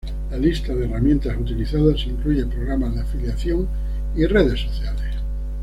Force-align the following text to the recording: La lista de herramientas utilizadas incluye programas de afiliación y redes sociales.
La 0.31 0.35
lista 0.37 0.73
de 0.73 0.85
herramientas 0.85 1.37
utilizadas 1.37 2.07
incluye 2.07 2.47
programas 2.47 2.95
de 2.95 3.01
afiliación 3.01 3.67
y 4.15 4.25
redes 4.25 4.59
sociales. 4.61 5.15